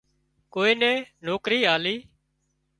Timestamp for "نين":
0.81-0.97